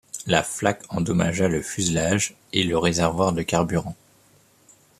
[0.25, 3.95] La flak endommagea le fuselage et le réservoir de carburant.